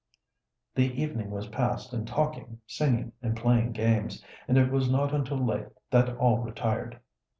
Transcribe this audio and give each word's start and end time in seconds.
The 0.73 0.99
evening 0.99 1.29
was 1.29 1.49
passed 1.49 1.93
in 1.93 2.05
talking, 2.07 2.59
singing, 2.65 3.11
and 3.21 3.37
playing 3.37 3.73
games, 3.73 4.25
and 4.47 4.57
it 4.57 4.71
was 4.71 4.89
not 4.89 5.13
until 5.13 5.37
late 5.45 5.67
that 5.91 6.17
all 6.17 6.39
retired. 6.39 6.99